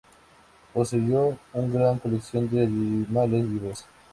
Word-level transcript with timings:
Poseyó 0.73 1.37
una 1.53 1.67
gran 1.75 1.99
colección 1.99 2.49
de 2.49 2.63
animales 2.63 3.47
vivos. 3.47 3.85